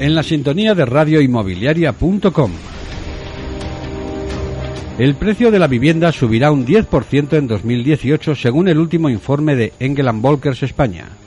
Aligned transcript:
En 0.00 0.14
la 0.14 0.22
sintonía 0.22 0.74
de 0.74 0.86
radioinmobiliaria.com. 0.86 2.52
El 4.98 5.14
precio 5.14 5.50
de 5.50 5.58
la 5.58 5.66
vivienda 5.66 6.10
subirá 6.10 6.50
un 6.50 6.64
10% 6.64 7.36
en 7.36 7.46
2018 7.46 8.34
según 8.34 8.68
el 8.68 8.78
último 8.78 9.10
informe 9.10 9.56
de 9.56 9.74
Engel 9.78 10.08
Volkers 10.14 10.62
España. 10.62 11.19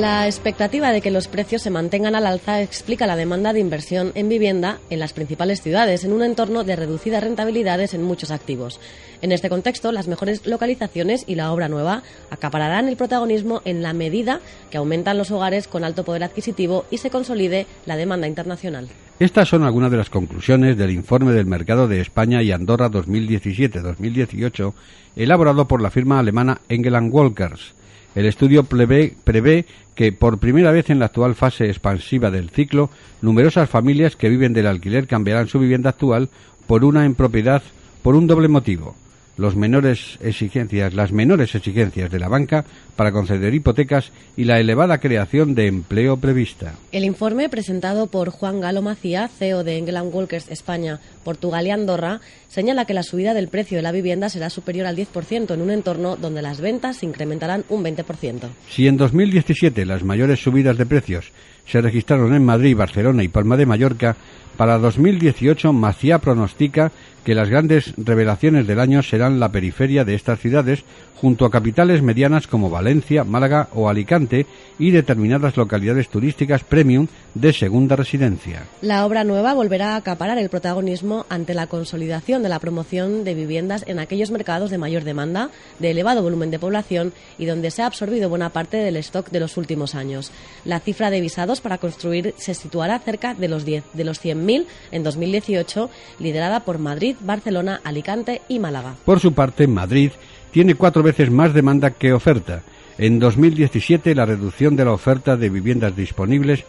La 0.00 0.26
expectativa 0.26 0.90
de 0.90 1.00
que 1.00 1.12
los 1.12 1.28
precios 1.28 1.62
se 1.62 1.70
mantengan 1.70 2.16
al 2.16 2.26
alza 2.26 2.60
explica 2.60 3.06
la 3.06 3.14
demanda 3.14 3.52
de 3.52 3.60
inversión 3.60 4.10
en 4.16 4.28
vivienda 4.28 4.80
en 4.90 4.98
las 4.98 5.12
principales 5.12 5.62
ciudades, 5.62 6.02
en 6.02 6.12
un 6.12 6.24
entorno 6.24 6.64
de 6.64 6.74
reducidas 6.74 7.22
rentabilidades 7.22 7.94
en 7.94 8.02
muchos 8.02 8.32
activos. 8.32 8.80
En 9.22 9.30
este 9.30 9.48
contexto, 9.48 9.92
las 9.92 10.08
mejores 10.08 10.46
localizaciones 10.46 11.22
y 11.28 11.36
la 11.36 11.52
obra 11.52 11.68
nueva 11.68 12.02
acapararán 12.30 12.88
el 12.88 12.96
protagonismo 12.96 13.62
en 13.64 13.84
la 13.84 13.92
medida 13.92 14.40
que 14.68 14.78
aumentan 14.78 15.16
los 15.16 15.30
hogares 15.30 15.68
con 15.68 15.84
alto 15.84 16.04
poder 16.04 16.24
adquisitivo 16.24 16.86
y 16.90 16.98
se 16.98 17.10
consolide 17.10 17.68
la 17.86 17.94
demanda 17.94 18.26
internacional. 18.26 18.88
Estas 19.20 19.48
son 19.48 19.62
algunas 19.62 19.92
de 19.92 19.98
las 19.98 20.10
conclusiones 20.10 20.76
del 20.76 20.90
informe 20.90 21.32
del 21.32 21.46
mercado 21.46 21.86
de 21.86 22.00
España 22.00 22.42
y 22.42 22.50
Andorra 22.50 22.90
2017-2018 22.90 24.74
elaborado 25.14 25.68
por 25.68 25.80
la 25.80 25.92
firma 25.92 26.18
alemana 26.18 26.62
Engel 26.68 26.94
Walkers. 26.94 27.74
El 28.14 28.26
estudio 28.26 28.64
prevé, 28.64 29.64
que 29.94 30.12
por 30.12 30.38
primera 30.38 30.70
vez 30.70 30.90
en 30.90 30.98
la 30.98 31.06
actual 31.06 31.34
fase 31.34 31.66
expansiva 31.66 32.30
del 32.30 32.50
ciclo, 32.50 32.90
numerosas 33.22 33.68
familias 33.68 34.16
que 34.16 34.28
viven 34.28 34.52
del 34.52 34.66
alquiler 34.66 35.06
cambiarán 35.06 35.48
su 35.48 35.58
vivienda 35.58 35.90
actual 35.90 36.28
por 36.66 36.84
una 36.84 37.04
en 37.04 37.14
propiedad 37.14 37.62
por 38.02 38.14
un 38.14 38.26
doble 38.26 38.48
motivo 38.48 38.96
los 39.36 39.56
menores 39.56 40.18
exigencias, 40.20 40.94
las 40.94 41.12
menores 41.12 41.54
exigencias 41.54 42.10
de 42.10 42.18
la 42.18 42.28
banca 42.28 42.64
para 42.96 43.12
conceder 43.12 43.54
hipotecas 43.54 44.12
y 44.36 44.44
la 44.44 44.60
elevada 44.60 44.98
creación 44.98 45.54
de 45.54 45.66
empleo 45.66 46.16
prevista. 46.16 46.74
El 46.92 47.04
informe 47.04 47.48
presentado 47.48 48.06
por 48.06 48.30
Juan 48.30 48.60
Galo 48.60 48.82
Macía, 48.82 49.28
CEO 49.28 49.64
de 49.64 49.78
England 49.78 50.14
Walkers 50.14 50.48
España, 50.48 51.00
Portugal 51.24 51.66
y 51.66 51.70
Andorra, 51.70 52.20
señala 52.48 52.84
que 52.84 52.94
la 52.94 53.02
subida 53.02 53.34
del 53.34 53.48
precio 53.48 53.76
de 53.76 53.82
la 53.82 53.92
vivienda 53.92 54.28
será 54.28 54.50
superior 54.50 54.86
al 54.86 54.96
10% 54.96 55.54
en 55.54 55.60
un 55.60 55.70
entorno 55.70 56.16
donde 56.16 56.42
las 56.42 56.60
ventas 56.60 56.98
se 56.98 57.06
incrementarán 57.06 57.64
un 57.68 57.84
20%. 57.84 58.48
Si 58.68 58.86
en 58.86 58.96
2017 58.96 59.84
las 59.86 60.04
mayores 60.04 60.42
subidas 60.42 60.78
de 60.78 60.86
precios 60.86 61.32
se 61.66 61.80
registraron 61.80 62.34
en 62.34 62.44
Madrid, 62.44 62.76
Barcelona 62.76 63.22
y 63.22 63.28
Palma 63.28 63.56
de 63.56 63.66
Mallorca, 63.66 64.16
para 64.56 64.78
2018 64.78 65.72
Macía 65.72 66.18
pronostica 66.18 66.92
que 67.24 67.34
las 67.34 67.48
grandes 67.48 67.94
revelaciones 67.96 68.66
del 68.66 68.78
año 68.78 69.02
serán 69.02 69.40
la 69.40 69.50
periferia 69.50 70.04
de 70.04 70.14
estas 70.14 70.38
ciudades, 70.38 70.84
junto 71.16 71.46
a 71.46 71.50
capitales 71.50 72.02
medianas 72.02 72.46
como 72.46 72.68
Valencia, 72.68 73.24
Málaga 73.24 73.68
o 73.72 73.88
Alicante 73.88 74.46
y 74.78 74.90
determinadas 74.90 75.56
localidades 75.56 76.08
turísticas 76.08 76.64
premium 76.64 77.06
de 77.34 77.54
segunda 77.54 77.96
residencia. 77.96 78.64
La 78.82 79.06
obra 79.06 79.24
nueva 79.24 79.54
volverá 79.54 79.94
a 79.94 79.96
acaparar 79.96 80.36
el 80.36 80.50
protagonismo 80.50 81.24
ante 81.30 81.54
la 81.54 81.66
consolidación 81.66 82.42
de 82.42 82.50
la 82.50 82.58
promoción 82.58 83.24
de 83.24 83.34
viviendas 83.34 83.84
en 83.86 84.00
aquellos 84.00 84.30
mercados 84.30 84.70
de 84.70 84.76
mayor 84.76 85.04
demanda, 85.04 85.50
de 85.78 85.92
elevado 85.92 86.22
volumen 86.22 86.50
de 86.50 86.58
población 86.58 87.14
y 87.38 87.46
donde 87.46 87.70
se 87.70 87.80
ha 87.80 87.86
absorbido 87.86 88.28
buena 88.28 88.50
parte 88.50 88.76
del 88.76 88.98
stock 88.98 89.30
de 89.30 89.40
los 89.40 89.56
últimos 89.56 89.94
años. 89.94 90.30
La 90.66 90.80
cifra 90.80 91.10
de 91.10 91.22
visados 91.22 91.53
para 91.60 91.78
construir 91.78 92.34
se 92.36 92.54
situará 92.54 92.98
cerca 92.98 93.34
de 93.34 93.48
los, 93.48 93.64
10, 93.64 93.84
de 93.92 94.04
los 94.04 94.22
100.000 94.22 94.66
en 94.90 95.02
2018, 95.02 95.90
liderada 96.18 96.60
por 96.60 96.78
Madrid, 96.78 97.16
Barcelona, 97.20 97.80
Alicante 97.84 98.42
y 98.48 98.58
Málaga. 98.58 98.94
Por 99.04 99.20
su 99.20 99.32
parte, 99.32 99.66
Madrid 99.66 100.10
tiene 100.50 100.74
cuatro 100.74 101.02
veces 101.02 101.30
más 101.30 101.52
demanda 101.52 101.90
que 101.90 102.12
oferta. 102.12 102.62
En 102.96 103.18
2017, 103.18 104.14
la 104.14 104.24
reducción 104.24 104.76
de 104.76 104.84
la 104.84 104.92
oferta 104.92 105.36
de 105.36 105.48
viviendas 105.48 105.96
disponibles 105.96 106.64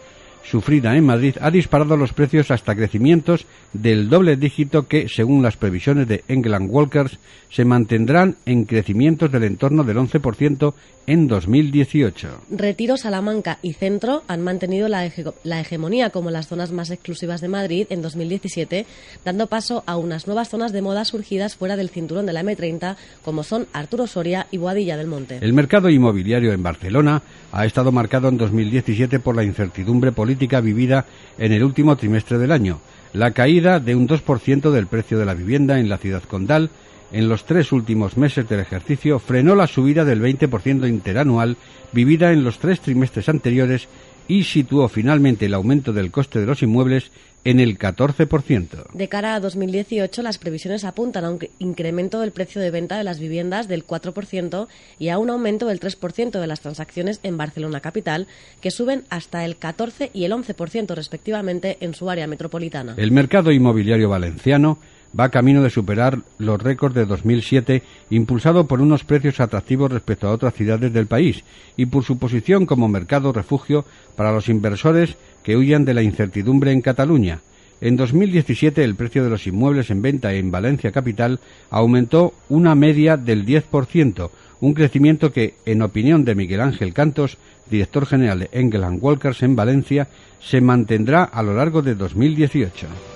sufrida 0.50 0.96
en 0.96 1.04
Madrid 1.04 1.36
ha 1.40 1.50
disparado 1.50 1.96
los 1.96 2.12
precios 2.12 2.50
hasta 2.50 2.74
crecimientos 2.74 3.46
del 3.72 4.08
doble 4.08 4.36
dígito 4.36 4.86
que, 4.86 5.08
según 5.08 5.42
las 5.42 5.56
previsiones 5.56 6.08
de 6.08 6.24
England 6.28 6.68
Walkers, 6.70 7.18
se 7.50 7.64
mantendrán 7.64 8.36
en 8.46 8.64
crecimientos 8.64 9.30
del 9.30 9.44
entorno 9.44 9.84
del 9.84 9.96
11% 9.96 10.74
en 11.06 11.28
2018. 11.28 12.42
Retiro, 12.50 12.96
Salamanca 12.96 13.58
y 13.62 13.74
Centro 13.74 14.24
han 14.26 14.42
mantenido 14.42 14.88
la, 14.88 15.08
la, 15.44 15.60
hegemonía 15.60 16.10
como 16.10 16.30
las 16.30 16.48
zonas 16.48 16.72
más 16.72 16.90
exclusivas 16.90 17.40
de 17.40 17.48
Madrid 17.48 17.86
en 17.90 18.02
2017, 18.02 18.86
dando 19.24 19.46
paso 19.46 19.84
a 19.86 19.96
unas 19.96 20.26
nuevas 20.26 20.48
zonas 20.48 20.72
de 20.72 20.82
moda 20.82 21.04
surgidas 21.04 21.54
fuera 21.54 21.76
del 21.76 21.90
cinturón 21.90 22.26
de 22.26 22.32
la 22.32 22.42
M30, 22.42 22.96
como 23.24 23.44
son 23.44 23.68
Arturo 23.72 24.08
Soria 24.08 24.48
y 24.50 24.58
Boadilla 24.58 24.96
del 24.96 25.06
Monte. 25.06 25.38
El 25.40 25.52
mercado 25.52 25.88
inmobiliario 25.88 26.52
en 26.52 26.62
Barcelona 26.62 27.22
ha 27.52 27.64
estado 27.64 27.92
marcado 27.92 28.28
en 28.28 28.36
2017 28.36 29.20
por 29.20 29.36
la 29.36 29.44
incertidumbre 29.44 30.10
política 30.10 30.35
vivida 30.62 31.06
en 31.38 31.52
el 31.52 31.64
último 31.64 31.96
trimestre 31.96 32.38
del 32.38 32.52
año, 32.52 32.80
la 33.12 33.30
caída 33.30 33.80
de 33.80 33.94
un 33.94 34.06
2% 34.08 34.70
del 34.70 34.86
precio 34.86 35.18
de 35.18 35.26
la 35.26 35.34
vivienda 35.34 35.78
en 35.78 35.88
la 35.88 35.98
ciudad 35.98 36.22
condal, 36.22 36.70
en 37.12 37.28
los 37.28 37.44
tres 37.44 37.72
últimos 37.72 38.16
meses 38.16 38.48
del 38.48 38.60
ejercicio 38.60 39.18
frenó 39.18 39.54
la 39.54 39.66
subida 39.66 40.04
del 40.04 40.20
20% 40.20 40.88
interanual 40.88 41.56
vivida 41.92 42.32
en 42.32 42.44
los 42.44 42.58
tres 42.58 42.80
trimestres 42.80 43.28
anteriores 43.28 43.88
y 44.28 44.44
situó 44.44 44.88
finalmente 44.88 45.46
el 45.46 45.54
aumento 45.54 45.92
del 45.92 46.10
coste 46.10 46.40
de 46.40 46.46
los 46.46 46.62
inmuebles 46.62 47.10
en 47.46 47.60
el 47.60 47.78
14%. 47.78 48.92
De 48.92 49.08
cara 49.08 49.36
a 49.36 49.40
2018, 49.40 50.20
las 50.22 50.38
previsiones 50.38 50.84
apuntan 50.84 51.24
a 51.24 51.30
un 51.30 51.38
incremento 51.60 52.18
del 52.20 52.32
precio 52.32 52.60
de 52.60 52.72
venta 52.72 52.98
de 52.98 53.04
las 53.04 53.20
viviendas 53.20 53.68
del 53.68 53.86
4% 53.86 54.66
y 54.98 55.10
a 55.10 55.18
un 55.18 55.30
aumento 55.30 55.66
del 55.66 55.78
3% 55.78 56.40
de 56.40 56.46
las 56.48 56.60
transacciones 56.60 57.20
en 57.22 57.36
Barcelona 57.36 57.80
capital, 57.80 58.26
que 58.60 58.72
suben 58.72 59.04
hasta 59.10 59.44
el 59.44 59.56
14 59.56 60.10
y 60.12 60.24
el 60.24 60.32
11% 60.32 60.92
respectivamente 60.96 61.76
en 61.80 61.94
su 61.94 62.10
área 62.10 62.26
metropolitana. 62.26 62.94
El 62.96 63.12
mercado 63.12 63.52
inmobiliario 63.52 64.08
valenciano 64.08 64.78
va 65.18 65.30
camino 65.30 65.62
de 65.62 65.70
superar 65.70 66.18
los 66.38 66.60
récords 66.60 66.94
de 66.94 67.06
2007, 67.06 67.82
impulsado 68.10 68.66
por 68.66 68.80
unos 68.80 69.04
precios 69.04 69.40
atractivos 69.40 69.90
respecto 69.90 70.28
a 70.28 70.32
otras 70.32 70.54
ciudades 70.54 70.92
del 70.92 71.06
país 71.06 71.42
y 71.76 71.86
por 71.86 72.04
su 72.04 72.18
posición 72.18 72.66
como 72.66 72.88
mercado 72.88 73.32
refugio 73.32 73.84
para 74.14 74.32
los 74.32 74.48
inversores 74.48 75.16
que 75.42 75.56
huyan 75.56 75.84
de 75.84 75.94
la 75.94 76.02
incertidumbre 76.02 76.72
en 76.72 76.82
Cataluña. 76.82 77.40
En 77.80 77.96
2017 77.96 78.82
el 78.82 78.94
precio 78.94 79.22
de 79.22 79.30
los 79.30 79.46
inmuebles 79.46 79.90
en 79.90 80.00
venta 80.00 80.32
en 80.32 80.50
Valencia 80.50 80.92
capital 80.92 81.40
aumentó 81.70 82.32
una 82.48 82.74
media 82.74 83.16
del 83.16 83.44
10%, 83.44 84.30
un 84.60 84.72
crecimiento 84.72 85.32
que, 85.32 85.54
en 85.66 85.82
opinión 85.82 86.24
de 86.24 86.34
Miguel 86.34 86.62
Ángel 86.62 86.94
Cantos, 86.94 87.36
director 87.70 88.06
general 88.06 88.40
de 88.40 88.48
Engel 88.52 88.84
Walkers 89.00 89.42
en 89.42 89.56
Valencia, 89.56 90.08
se 90.40 90.60
mantendrá 90.60 91.24
a 91.24 91.42
lo 91.42 91.54
largo 91.54 91.82
de 91.82 91.94
2018. 91.94 93.15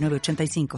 85 0.00 0.68